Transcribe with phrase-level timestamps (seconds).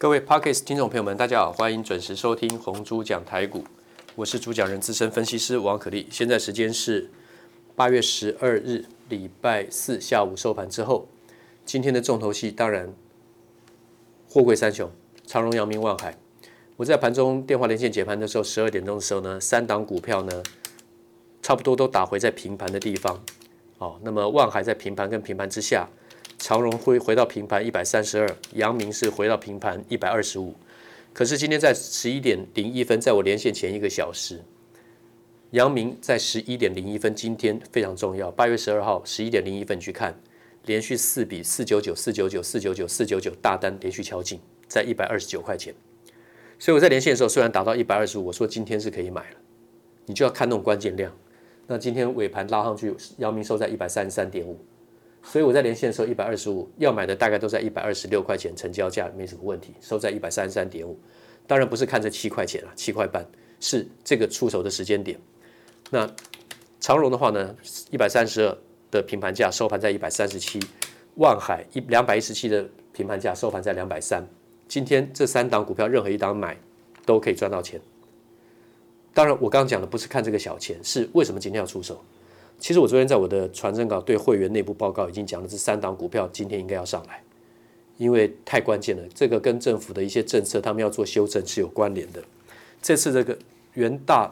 [0.00, 3.62] 各位 Podcast 听众朋友们，大家好，欢迎准时收听红猪讲台股，
[4.14, 6.08] 我是主讲人资深分析师王可立。
[6.10, 7.10] 现在时间是
[7.76, 11.06] 八月十二日礼拜四下午收盘之后，
[11.66, 12.90] 今天的重头戏当然
[14.26, 14.90] 货柜三雄
[15.26, 16.16] 长荣、阳明、万海。
[16.78, 20.42] 我在盘中电话连线解盘的时候，十二点钟的时候呢，三档股票呢
[21.42, 23.22] 差不多都打回在平盘的地方。
[23.76, 25.86] 哦，那么万海在平盘跟平盘之下。
[26.40, 30.54] 长荣会回到平盘一百三十二，阳明是回到平盘一百二十五。
[31.12, 34.40] 可是今天在十一点零一分，在我连线前一个小时，
[35.50, 38.30] 阳明在十一点零一分，今天非常重要。
[38.30, 40.18] 八月十二号十一点零一分去看，
[40.64, 45.74] 连续四笔四九九四九九四九九四九九大单连续敲进，在一百二十九块钱。
[46.58, 49.36] 所以我在连线的时候，虽然达到一百二十五，我说今天是可以买了，
[50.06, 51.14] 你就要看那种关键量。
[51.66, 54.58] 那今天尾盘拉上去，阳明收在一百三十三点五。
[55.22, 60.98] 所以我在连线的时候，一百二十五要买的大概都在一百二十六块钱，成交价没什么问题，收在一百三十三点五。
[61.46, 63.24] 当然不是看这七块钱了，七块半
[63.60, 65.18] 是这个出手的时间点。
[65.90, 66.08] 那
[66.80, 67.54] 长荣的话呢，
[67.90, 68.58] 一百三十二
[68.90, 70.58] 的平盘价收盘在一百三十七，
[71.16, 74.26] 万海一两百一十七的平盘价收盘在两百三。
[74.68, 76.56] 今天这三档股票任何一档买
[77.04, 77.80] 都可以赚到钱。
[79.12, 82.02] 当然我刚刚讲的不是看这个小钱，是为什么今天要出手？
[82.60, 87.22] 其实我昨天在我的传真稿对会员内部报告已经讲了，这三档股票今天应该要上来，
[87.96, 89.02] 因为太关键了。
[89.14, 92.22] 这个跟政府的一些政策，他们要做修正是有关联的。
[92.82, 93.36] 这次这个
[93.72, 94.30] 元大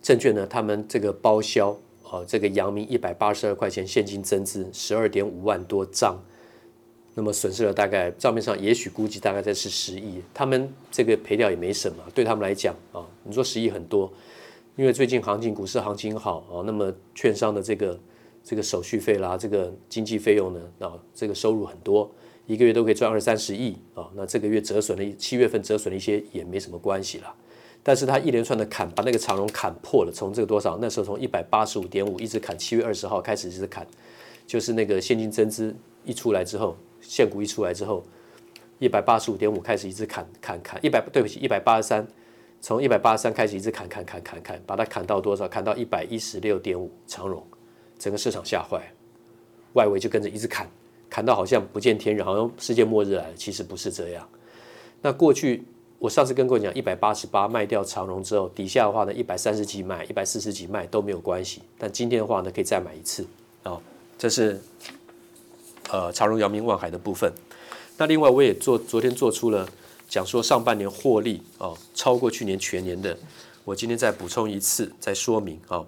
[0.00, 6.16] 证券呢，他们这个包销啊，这个阳明一百八十二块钱现金增资十二点五万多张，
[7.14, 14.12] 那么损失了大概账面上也许估计大概在是十亿，他们这个赔掉也没什么，对他们来讲啊，你说十亿很多。
[14.78, 17.98] 因为最近行情，股市行情好啊，那么券商的这个
[18.44, 22.08] 这个手续费啦，这个经纪费用呢啊，这个收入很多，
[22.46, 24.08] 一个月都可以赚二三十亿啊。
[24.14, 27.34] 那这个月折损了，七月份折损了一些也没什么关系啦。
[27.82, 30.78] 但是他一连串的砍，把那个长荣砍破了，从这个多少？
[30.80, 33.84] 那时候从一百八十五点五一直砍，七月二十号开始一直砍，
[34.46, 35.74] 就是那个现金增资
[36.04, 38.04] 一出来之后，现股一出来之后，
[38.78, 42.06] 一百八十五点五开始一直砍砍砍，一百对不起，一百八十三。
[42.60, 45.46] 从一百八十三开始一直砍砍砍砍砍，把它砍到多少？
[45.46, 47.42] 砍到一百一十六点五，长荣，
[47.98, 48.82] 整个市场吓坏，
[49.74, 50.68] 外围就跟着一直砍，
[51.08, 53.34] 砍到好像不见天日，好像世界末日来了。
[53.36, 54.28] 其实不是这样。
[55.00, 55.62] 那过去
[56.00, 61.62] 我上次跟各位讲，一百八十八卖掉长荣之后，底下的话呢，一百三十几卖，一百四十几卖都没有关系。
[61.78, 63.22] 但今天的话呢，可以再买一次
[63.62, 63.82] 啊、哦。
[64.18, 64.60] 这是
[65.90, 67.32] 呃长荣、阳明、万海的部分。
[67.96, 69.68] 那另外我也做昨天做出了。
[70.08, 73.16] 讲说上半年获利哦，超过去年全年的，
[73.62, 75.84] 我今天再补充一次，再说明啊，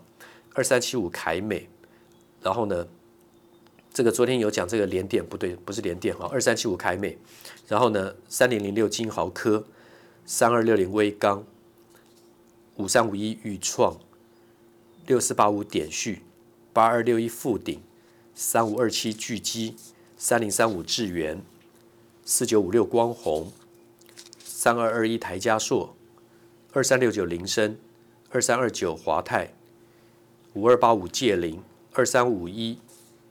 [0.52, 1.66] 二三七五凯美，
[2.42, 2.86] 然后呢，
[3.94, 7.16] 这个昨天有讲这个联电不对，不是联电啊，二三七五凯美，
[7.66, 9.64] 然后呢，三零零六金豪科，
[10.26, 11.42] 三二六零威刚，
[12.76, 13.98] 五三五一钰创，
[15.06, 16.22] 六四八五点序，
[16.74, 17.80] 八二六一富鼎，
[18.34, 19.76] 三五二七聚基，
[20.18, 21.42] 三零三五智源，
[22.22, 23.50] 四九五六光弘。
[24.62, 25.96] 三二二一台加硕，
[26.74, 27.78] 二三六九铃声，
[28.28, 29.54] 二三二九华泰，
[30.52, 31.62] 五二八五界霖，
[31.94, 32.78] 二三五一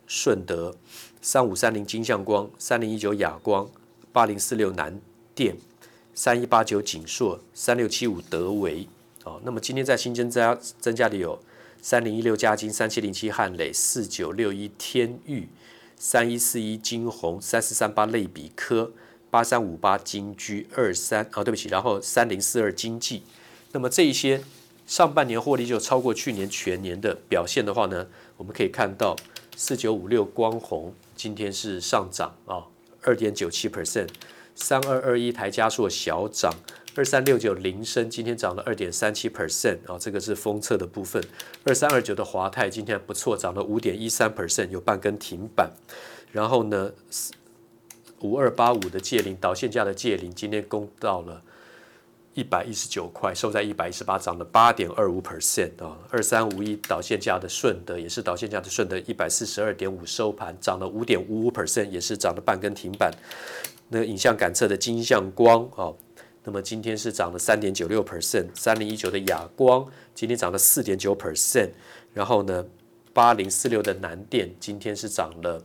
[0.07, 0.75] 顺德，
[1.21, 3.69] 三五三零金像光，三零一九亚光，
[4.11, 4.99] 八零四六南
[5.35, 5.55] 电，
[6.15, 8.87] 三一八九景硕，三六七五德维。
[9.23, 11.39] 哦，那么今天在新增加增加的有
[11.79, 15.47] 三零一六嘉晶，三七零七汉磊，四九六一天钰，
[15.95, 18.91] 三一四一晶宏，三四三八类比科。
[19.31, 23.23] 八三五八金居二三啊，对不起，然后三零四二精济，
[23.71, 24.41] 那么这一些
[24.87, 28.07] 上半年获利就超过去年全年的表现的话呢，
[28.37, 29.15] 我们可以看到
[29.55, 32.65] 四九五六光弘今天是上涨啊，
[33.03, 34.07] 二点九七 percent，
[34.55, 36.51] 三二二一台加速小涨，
[36.95, 41.23] 二三六九铃声今天涨了二点三七 percent 啊，这个是封测的部分，
[41.65, 45.71] 二三二九的华泰今天不错，涨了五点一三 percent，有半根停板，
[46.31, 46.91] 然后呢。
[48.21, 51.41] 五二八五的界霖导线架的界霖今天攻到了
[52.35, 55.97] 一百一十九块，收在一百一十八，涨了八点二五 percent 啊。
[56.09, 63.11] 二三五一导线架的顺德也是导线架的顺德一百四十二点五收盘，涨了五点五五 percent，也是涨了半根停板。
[63.89, 65.91] 那个影像感测的金像光啊，
[66.43, 68.47] 那么今天是涨了三点九六 percent。
[68.53, 71.71] 三零一九的亚光今天涨了四点九 percent，
[72.13, 72.65] 然后呢，
[73.11, 75.61] 八零四六的南电今天是涨了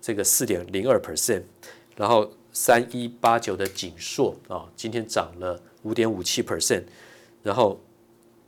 [0.00, 1.42] 这个四点零二 percent。
[1.98, 6.84] 然后三一八九的景硕啊，今天涨了五点五七 percent，
[7.42, 7.80] 然后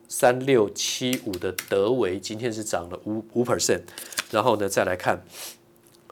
[0.09, 3.83] 三六七五的德维今天是涨了五五 percent，
[4.31, 5.25] 然后呢再来看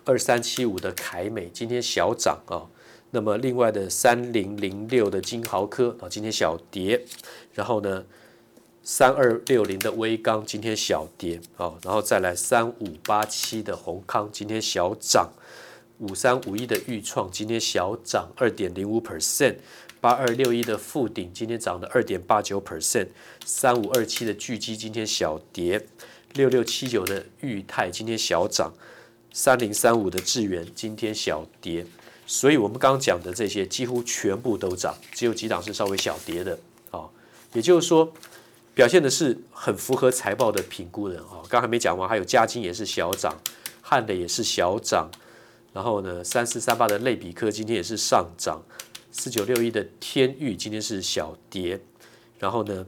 [0.05, 2.67] 二三七五的凯美今天小涨啊，
[3.13, 7.05] 那么另外的三零零六的金豪科啊，今天小跌，
[7.55, 8.05] 然后呢，
[8.83, 15.31] 三二六零的威刚今天小跌啊，然后再来三五八七的宏康今天小涨，
[15.99, 19.57] 五三五一的钰创今天小涨二点零五 percent，
[20.01, 23.09] 八二六一的富鼎今天涨了二点八九 percent，
[23.45, 25.87] 三五二七的巨基今天小跌，
[26.35, 28.73] 六六七九的裕泰今天小涨，
[29.33, 31.85] 三零三五的智原今天小跌。
[32.27, 36.59] 所以，我们刚刚讲的这些几乎全部都涨，只有几档是稍微小跌的
[36.91, 37.09] 啊。
[37.55, 38.13] 也就是说，
[38.75, 41.41] 表现的是很符合财报的评估的啊。
[41.49, 43.35] 刚还没讲完，还有嘉金也是小涨，
[43.81, 45.11] 汉的也是小涨，
[45.73, 48.63] 然后呢，三四三八的类比科今天也是上涨，
[49.13, 51.81] 四九六一的天域今天是小跌，
[52.39, 52.87] 然后呢，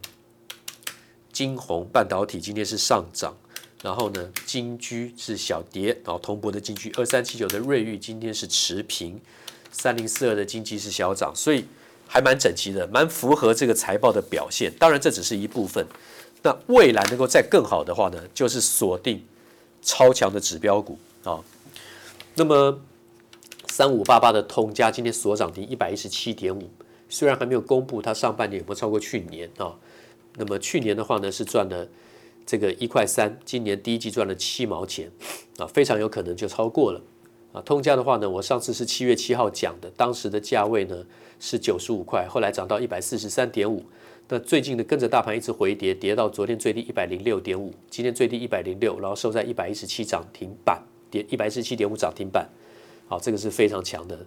[1.33, 3.35] 晶宏半导体今天是上涨。
[3.83, 9.19] 然后呢，金居是小跌，然后铜箔的金居二三七九的瑞玉今天是持平，
[9.73, 11.65] 三零四二的金基是小涨，所以
[12.07, 14.71] 还蛮整齐的，蛮符合这个财报的表现。
[14.79, 15.87] 当然这只是一部分，
[16.43, 19.25] 那未来能够再更好的话呢，就是锁定
[19.81, 21.41] 超强的指标股啊。
[22.35, 22.81] 那么
[23.69, 26.71] 三五八八的通家今天所涨停一百一十七点五，
[27.09, 29.77] 虽然还没有公布它上半年有没有超过去年啊，
[30.37, 31.89] 那么去年的话呢是赚了。
[32.47, 35.13] 这个一块三，今年第一季赚了七毛钱，
[35.59, 37.01] 啊，非常有可能就超过了，
[37.53, 41.05] 啊，通家的话呢，我上次是七月七号讲的，当时的价位呢
[41.39, 43.85] 是九十五块，后来涨到一百四十三点五，
[44.27, 52.49] 那最近呢跟着大盘一直回跌，跌到昨天最低一百零六点五，今天最低一百零六，然后收在一百一十七涨停板，跌一百一十七点五涨停板，
[53.09, 54.19] 好，这个是非常强的。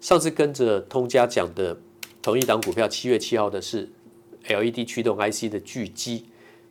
[0.00, 1.76] 上次跟着通家讲的
[2.22, 3.88] 同一档股票，七月七号的是
[4.46, 6.26] LED 驱动 IC 的巨基。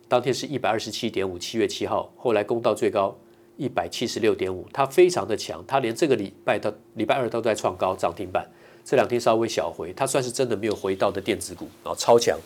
[0.08, 3.14] 当天是一百二十七点五，七月七号，后来攻到最高
[3.58, 8.48] 一百七十六点五，它非常的强，它连这个礼拜到礼拜二都在创高涨停板，
[8.82, 12.38] 这两天稍微小回，它算是真的没有回到的电子股啊，超强。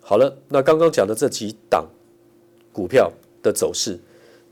[0.00, 1.88] 好了，那刚刚讲的这几档
[2.72, 3.10] 股票
[3.42, 3.98] 的走势，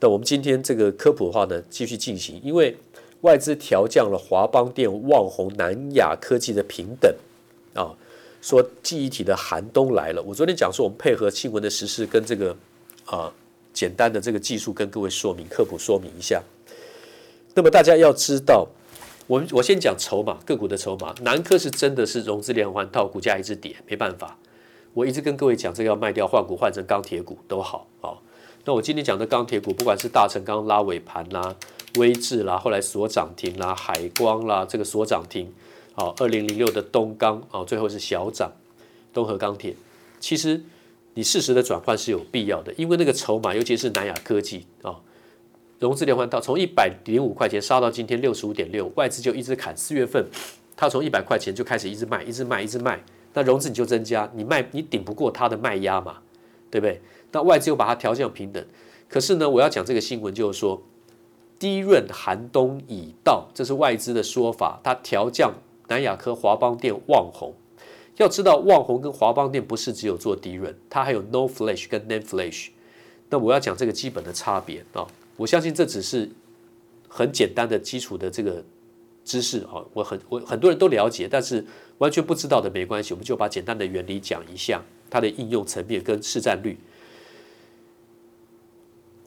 [0.01, 2.77] 那我们今天这个科普的话呢，继续进行，因为
[3.23, 7.15] 外资调降了华邦电、旺宏、南亚科技的平等
[7.75, 7.95] 啊。
[8.41, 10.23] 说记忆体的寒冬来了。
[10.23, 12.57] 我昨天讲说，我们配合新闻的时事跟这个
[13.05, 13.33] 啊
[13.73, 16.41] 简单的这个技术跟各位说明科普说明一下。
[17.55, 18.69] 那么大家要知道，
[19.27, 21.13] 我们我先讲筹码个股的筹码。
[21.23, 24.39] 南科是真的是融资连环套，股价一直跌，没办法。
[24.95, 28.15] 我一直跟各位讲，这个要卖掉换股换成钢铁股都好啊。
[28.69, 31.57] 那我今天讲的钢铁股，不管是大成钢拉尾盘啦、
[31.97, 35.51] 威智啦，后来锁涨停啦、海光啦，这个锁涨停。
[35.95, 38.53] 好，二零零六的东钢啊，最后是小涨，
[39.11, 39.75] 东和钢铁。
[40.21, 40.63] 其实
[41.15, 45.01] 你适时的转换是有必要的，因为那个筹码，尤其是南亚科技啊，
[45.79, 49.75] 融资连环套，从一百零五块钱杀到今天六十五点六，外资就一直砍。
[49.75, 50.27] 四月份，
[50.77, 56.19] 它从一百块钱就开始一直卖，一直卖，一直卖，那融资你就增加，你卖你顶不过它的卖压嘛，
[56.71, 57.01] 对不对？
[57.33, 58.65] 那外资又把它调降平等。
[59.09, 60.83] 可是呢，我要讲这个新闻就是说，
[61.59, 65.53] 低润寒冬已到，这是外资的说法，它调降。
[65.91, 67.55] 南亚科、华邦电、旺宏，
[68.19, 72.69] 要知道旺宏跟华邦电不是只有做低润，它还有 No Flash 跟 n a n Flash。
[73.31, 75.07] 那我要讲这个基本的差别啊，
[75.39, 76.29] 我相信这只是
[77.09, 78.63] 很简单的基础的这个
[79.25, 81.65] 知识啊，我很我很多人都了解，但是
[81.97, 86.79] 完全不知道的没关系，我们就把简单的原理讲一下，它的应用层面跟市占率。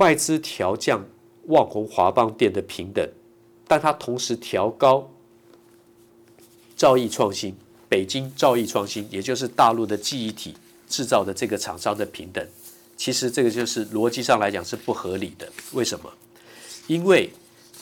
[0.01, 1.05] 外资调降
[1.45, 3.07] 旺宏、华邦电的平等，
[3.67, 5.07] 但它同时调高。
[6.75, 7.55] 兆易创新，
[7.87, 10.55] 北京兆易创新，也就是大陆的记忆体
[10.87, 12.43] 制造的这个厂商的平等，
[12.97, 15.47] 其实这个就是逻辑上来讲是不合理的。
[15.73, 16.11] 为什么？
[16.87, 17.29] 因为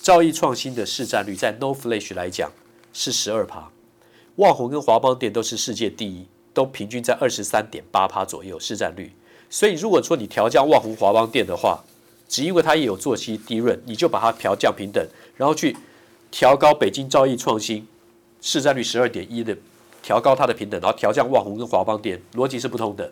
[0.02, 2.52] 兆易创新的市占率在 No Flash 来讲
[2.92, 3.72] 是十二趴，
[4.36, 9.14] 旺宏跟华邦电都是世界第一，都平均在二十三点八趴左右市占率。
[9.50, 11.82] 所以如果说你调降旺宏、华邦电的话，
[12.30, 15.06] 只因为它也有做息低润，你就把它调降平等，
[15.36, 15.76] 然后去
[16.32, 17.86] 调高北京兆易创新。
[18.42, 19.58] 市占率十二点一的
[20.02, 23.12] 调高它的平等，然后调降旺宏跟华邦电，逻辑是不通的。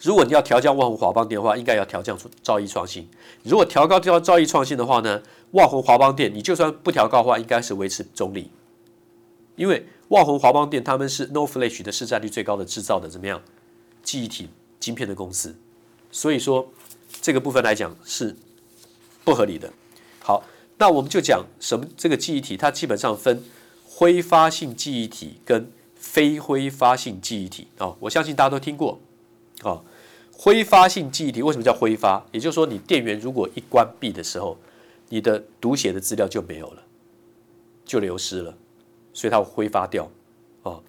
[0.00, 3.08] 如果你要调降旺宏、华邦电的话，应该要调降出兆易创新。
[3.44, 8.50] 如果调高调兆易创新的话呢，旺宏、华邦电你就算不调高的话，应该是维持中立。
[9.54, 13.40] 因为旺宏、华邦电他们是 No Flash 的市占率最高的制造的怎么样
[14.02, 14.48] 记忆体
[14.80, 15.54] 晶片的公司，
[16.10, 16.72] 所以说
[17.30, 18.34] 这个部分来讲是
[19.24, 19.72] 不合理的。
[20.18, 20.42] 好，
[20.78, 23.40] 那我们就讲什么这个记忆体，它基本上分。
[23.92, 28.98] 挥发性记忆体跟非挥发性记忆体啊、我相信大家都听过
[29.62, 29.82] 啊、
[30.32, 32.24] 挥发性记忆体为什么叫挥发？
[32.32, 34.56] 也就是说，你电源如果一关闭的时候，
[35.10, 36.82] 你的读写的资料就没有了，
[37.84, 38.56] 就流失了，
[39.12, 40.10] 所以它会挥发掉。
[40.62, 40.82] 哦，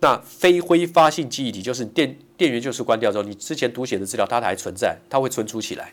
[0.00, 5.92] 那非挥发性记忆体就是电电源就是关掉之后，你之前读写的资料它还存在，它会存储起来。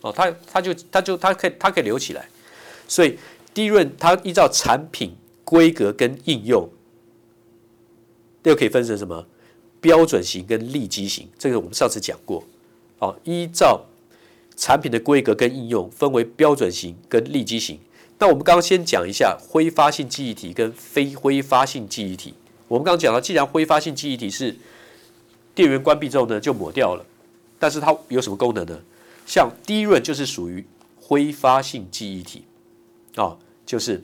[0.00, 2.26] 哦，它它就它就它可以它可以留起来。
[2.88, 3.18] 所以
[3.52, 6.68] D 润它依照产品规格跟应用，
[8.44, 9.26] 又可以分成什么
[9.80, 11.28] 标准型跟利基型。
[11.38, 12.42] 这个我们上次讲过。
[13.00, 13.84] 哦，依照
[14.56, 17.78] 产品的规格跟应用，分为标准型跟利基型。
[18.18, 22.32] 那我们刚刚先讲一下挥发性记忆体跟非挥发性记忆体。
[22.68, 24.56] 我们刚刚讲到，既然挥发性记忆体是
[25.54, 27.04] 电源关闭之后呢，就抹掉了，
[27.58, 28.78] 但是它有什么功能呢？
[29.26, 30.64] 像 DRAM 就是属于
[31.00, 32.44] 挥发性记忆体，
[33.16, 34.02] 哦，就是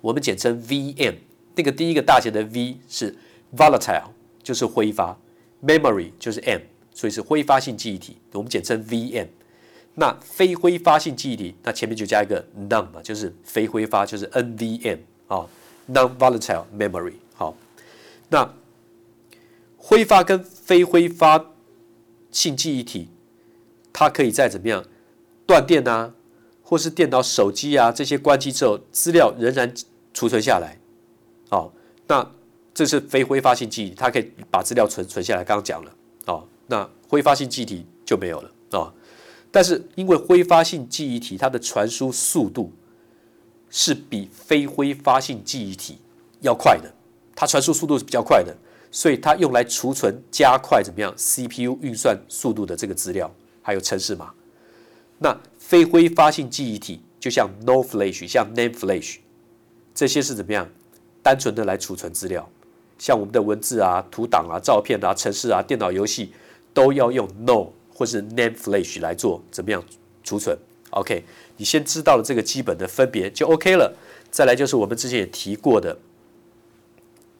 [0.00, 1.14] 我们简称 VM。
[1.54, 3.16] 那个第一个大写的 V 是
[3.56, 4.08] volatile，
[4.42, 5.16] 就是挥发
[5.64, 6.60] ；memory 就是 M，
[6.92, 9.26] 所以是挥发性记忆体，我们简称 VM。
[9.94, 14.98] 那非挥发性记忆体，那前面就加一个 non 嘛，就是非挥发，就是 NVM
[15.28, 15.46] 啊
[15.90, 17.14] ，non-volatile memory。
[17.34, 17.56] 好，
[18.28, 18.46] 那
[19.88, 21.52] 挥发跟非挥发
[22.32, 23.08] 性记忆体，
[23.92, 24.84] 它可以在怎么样
[25.46, 26.12] 断电啊，
[26.60, 29.72] 或是电脑、手机啊这些关机之后，资料仍然
[30.12, 30.76] 储存下来。
[31.48, 31.72] 好，
[32.08, 32.28] 那
[32.74, 35.44] 这是非挥发性记忆，它可以把资料存存下来。
[35.44, 35.92] 刚刚讲了，
[36.24, 38.92] 哦，那挥发性记忆体就没有了啊。
[39.52, 42.72] 但是因为挥发性记忆体它的传输速度
[43.70, 45.98] 是比非挥发性记忆体
[46.40, 46.92] 要快的，
[47.36, 48.52] 它传输速度是比较快的，
[48.96, 54.32] 所以它用来储存加快怎么样 CPU 运算速度的这个资料，还有程式码。
[55.18, 59.18] 那非挥发性记忆体就像 No Flash、像 NAND Flash
[59.94, 60.66] 这些是怎么样？
[61.22, 62.48] 单纯的来储存资料，
[62.98, 66.32] 像我们的文字啊、图档啊、照片啊、程式啊、电脑游戏
[66.72, 67.72] 都要用 No。
[67.92, 69.84] 或是 NAND Flash 来做怎么样
[70.24, 70.56] 储存
[70.90, 71.22] ？OK，
[71.58, 73.94] 你先知道了这个基本的分别就 OK 了。
[74.30, 75.98] 再来就是我们之前也提过的，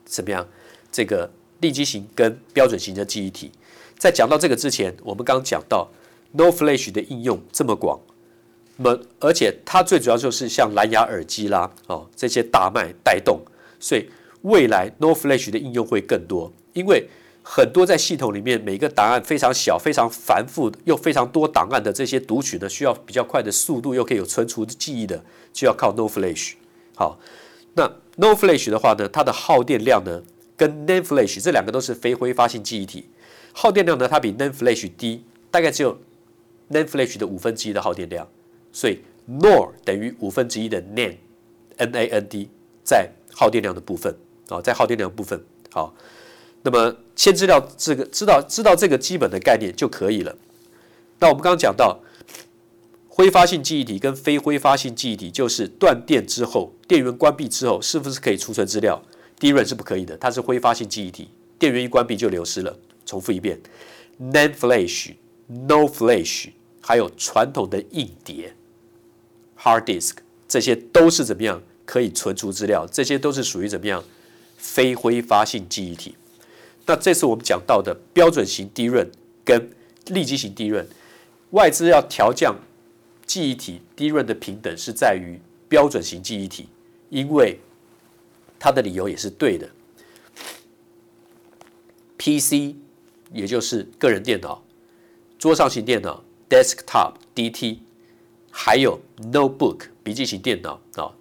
[0.04, 0.46] 怎么样？
[0.92, 3.50] 这个利基型跟标准型的记忆体。
[3.98, 5.88] 在讲到这个之前，我们刚讲到
[6.32, 8.00] No Flash 的应用这么广，
[8.76, 13.40] 那么而且它最主要就是像蓝牙耳机啦，哦这些大卖带动，
[13.80, 14.08] 所以
[14.42, 17.08] 未来 No Flash 的应用会更多，因为。
[17.48, 26.54] 很多在系统里面，每个档案非常小、非常繁复又非常多档案的这些读取呢，需要比较快的速度，又可以有存储的记忆的，就要靠 No Flash。
[26.96, 27.20] 好，
[27.74, 27.84] 那
[28.16, 30.24] No Flash 的话呢，它的耗电量呢，
[30.56, 33.08] 跟 NAND Flash 这两个都是非挥发性记忆体，
[33.52, 35.98] 耗电量呢，它比 NAND Flash 低，大概只有
[36.70, 38.26] NAND Flash 的五分之一的耗电量，
[38.72, 42.48] 所以 NOR 等于五分之一的 NAND，N-A-N-D
[42.82, 44.16] 在耗电量的部分
[44.48, 45.94] 啊，在耗电量部分好。
[46.62, 50.36] 那么，先知道这个，知道知道这个基本的概念就可以了。
[51.20, 52.00] 那我们刚刚讲到，
[53.08, 59.00] 挥发性记忆体跟非挥发性记忆体，就是断电之后，电源关闭之后，是不是可以储存资料
[59.38, 61.28] ？DRAM 是不可以的，它是挥发性记忆体，
[61.58, 62.76] 电源一关闭就流失了。
[63.04, 63.58] 重复一遍
[64.20, 65.14] ：NAN FLASH、
[65.48, 66.50] no-flash，
[66.80, 68.54] 还有传统的硬碟
[69.58, 70.16] （Hard Disk），
[70.48, 72.86] 这些都是怎么样可以存储资料？
[72.90, 74.02] 这些都是属于怎么样
[74.56, 76.16] 非挥发性记忆体。
[76.86, 79.08] 那这次我们讲到的标准型 DRAM
[79.44, 79.70] 跟
[80.06, 80.86] 立即型 DRAM，
[81.50, 82.56] 外资要调降
[83.24, 86.68] 记忆体 DRAM 的平等是在于标准型记忆体，
[87.10, 87.60] 因为
[88.58, 89.68] 它的理由也是对的。
[92.18, 92.74] PC
[93.32, 94.62] 也就是个人电脑、
[95.38, 97.78] 桌上型电脑 （Desktop DT），
[98.50, 99.00] 还有
[99.32, 101.14] Notebook 笔记型电脑啊。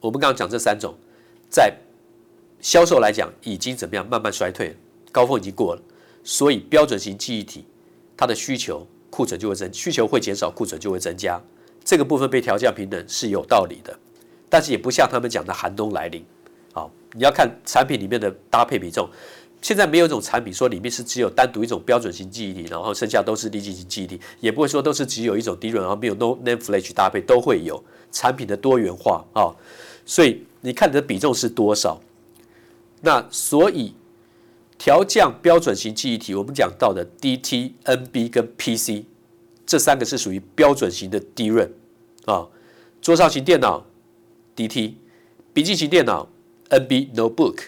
[0.00, 0.94] 我们刚刚讲这三种
[1.50, 1.74] 在。
[2.60, 4.08] 销售来讲，已经怎么样？
[4.08, 4.76] 慢慢衰退，
[5.10, 5.82] 高峰已经过了，
[6.22, 7.64] 所以标准型记忆体
[8.16, 11.42] 它的需求库存就会增，需求会减少，库存就会增加。
[11.84, 13.98] 这个部分被调降平等是有道理的，
[14.52, 16.22] 但是也不像他们讲的寒冬来临。
[16.74, 19.08] 啊，你要看产品里面的搭配比重。
[19.62, 29.48] 现在没有一种产品说里面是只有单独一种标准型记忆体，然后剩下都是利基型记忆体，也不会说都是只有一种低润然后没有 no name Flash 搭配，都会有产品的多元化啊。
[30.04, 31.98] 所以你看你的比重是多少？
[33.00, 33.94] 那所以
[34.76, 39.06] 调降标准型记忆体，我们讲到的 DT、NB 跟 PC
[39.64, 41.72] 这三个是属于标准型的低润
[42.26, 42.46] 啊，
[43.00, 43.86] 桌上型电脑
[44.56, 44.94] DT、
[45.52, 46.28] 笔记型电脑
[46.70, 47.58] NB Notebook，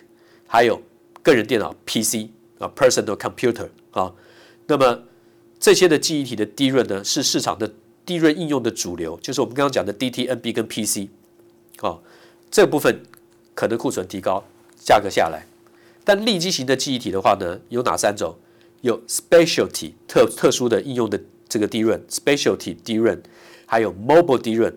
[0.47, 0.83] 还有
[1.23, 4.13] 个人电脑 PC 啊 Personal Computer 啊，
[4.67, 5.05] 那么
[5.59, 7.73] 这些的记忆体的低润呢，是市场的
[8.05, 11.09] 低润应用的主流，就是我们刚刚讲的 DT、NB 跟 PC
[11.81, 11.99] 啊，
[12.51, 13.03] 这部分
[13.55, 14.45] 可能库存提高。
[14.77, 15.47] 价格下来，
[16.05, 18.37] 但利基型的记忆体的话呢，有哪三种？
[18.83, 23.21] 有 specialty 特特殊的应用的这个 DRAM，specialty DRAM，
[23.65, 24.75] 还有 mobile DRAM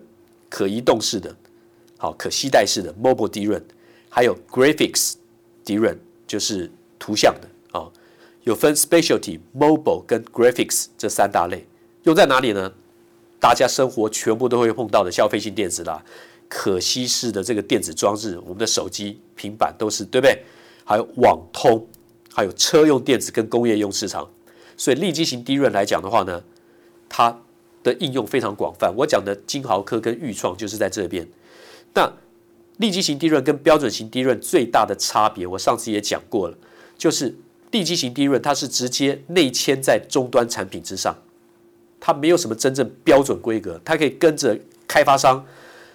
[0.48, 1.36] 可移动式的
[1.98, 3.62] 好，可携带式的 mobile DRAM，
[4.08, 5.14] 还有 graphics
[5.64, 7.90] DRAM，就是图像的啊，
[8.44, 11.66] 有分 specialty、mobile 跟 graphics 这三大类，
[12.04, 12.72] 用在哪里呢？
[13.40, 16.04] 大家生活全部都会碰到的消费性电子啦，
[16.48, 20.42] 可携式的这个电子装置，我们的手机、平板都是，对不对？
[20.84, 21.86] 还有网通，
[22.32, 24.28] 还有车用电子跟工业用市场。
[24.76, 26.42] 所以立积型 DRAM 来讲的话呢，
[27.08, 27.40] 它
[27.82, 28.94] 的应用非常广泛。
[28.96, 31.28] 我讲的金豪科跟裕创就是在这边。
[31.98, 32.12] 那
[32.76, 36.56] 立基型 DRAM 跟标准型 DRAM 最大的差别，我上次也讲过了，
[36.96, 37.34] 就是
[37.72, 41.12] 立基型 DRAM 它是直接内嵌在终端产品之上。
[41.98, 45.44] 它没有什么真正标准规格，它可以跟着开发商、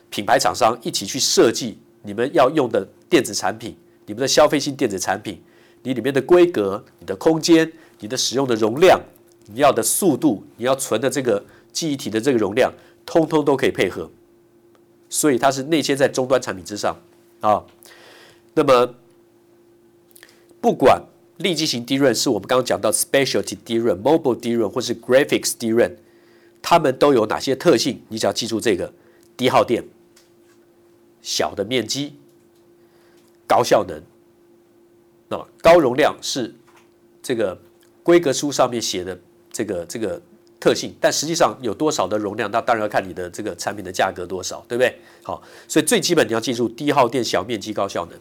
[0.10, 3.74] 品牌厂商一起去设计你们要用的电子产品，
[4.06, 5.42] 你们的消费性电子产品，
[5.84, 9.00] 你里面的规格、你的空间、你的使用的容量、
[9.46, 12.74] 你要的速度、你要存的这个记忆体的这个容量，
[13.06, 14.12] 通通都可以配合。
[15.14, 17.00] 所以它是内嵌在终端产品之上
[17.42, 17.64] 啊。
[18.56, 18.96] 那么
[20.60, 21.04] 不管。
[21.38, 25.96] 立积型 DRAM 是我们刚刚讲到 Specialty DRAM、Mobile DRAM 或是 Graphics DRAM，
[26.62, 28.04] 它们都有哪些特性？
[28.08, 28.94] 你只要记住这个：
[29.36, 29.84] 低耗电、
[31.24, 32.14] 小的面积、
[33.48, 34.00] 高效能。
[35.28, 36.54] 那高容量是
[37.24, 37.60] 这个
[38.04, 39.20] 规格书上面写的
[39.52, 40.22] 这个这个
[40.64, 44.98] 特性，但实际上有多少的容量，那当然要看你的这个产品的价格多少，对不对？
[45.22, 48.18] 好，所以最基本你要记住低耗电、小面积、高效能。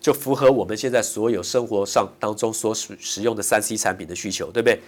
[0.00, 4.80] 就符合我们现在所有生活上当中所使使用的三 C 产品的需求，对不对？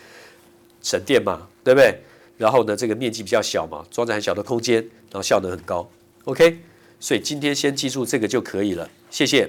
[0.82, 1.96] 省电嘛，对不对？
[2.36, 5.88] 然后呢，这个面积比较小嘛，装在很小的空间，然后效能很高。
[6.24, 6.58] OK，
[6.98, 8.90] 所以今天先记住这个就可以了。
[9.10, 9.48] 谢谢。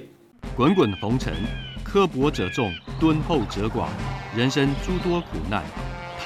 [0.56, 1.34] 滚滚红尘，
[1.84, 3.88] 刻薄者众，敦厚者寡；
[4.36, 5.64] 人生诸多苦难，